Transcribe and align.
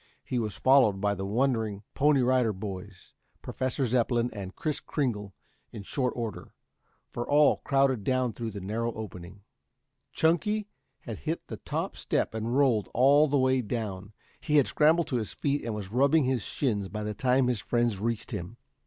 He 0.23 0.39
was 0.39 0.57
followed 0.57 0.99
by 0.99 1.13
the 1.13 1.27
wondering 1.27 1.83
Pony 1.93 2.23
Rider 2.23 2.53
Boys, 2.53 3.13
Professor 3.43 3.85
Zepplin 3.85 4.31
and 4.33 4.55
Kris 4.55 4.79
Kringle 4.79 5.35
in 5.71 5.83
short 5.83 6.11
order, 6.17 6.55
for 7.11 7.29
all 7.29 7.57
crowded 7.57 8.03
down 8.03 8.33
through 8.33 8.49
the 8.49 8.61
narrow 8.61 8.91
opening. 8.93 9.43
Chunky 10.11 10.67
had 11.01 11.19
hit 11.19 11.45
the 11.45 11.57
top 11.57 11.95
step 11.95 12.33
and 12.33 12.57
rolled 12.57 12.89
all 12.95 13.27
the 13.27 13.37
way 13.37 13.61
down. 13.61 14.13
He 14.39 14.55
had 14.55 14.65
scrambled 14.65 15.05
to 15.09 15.17
his 15.17 15.33
feet 15.33 15.63
and 15.63 15.75
was 15.75 15.91
rubbing 15.91 16.23
his 16.23 16.41
shins 16.41 16.89
by 16.89 17.03
the 17.03 17.13
time 17.13 17.45
his 17.45 17.59
friends 17.59 17.99
reached 17.99 18.31
him. 18.31 18.57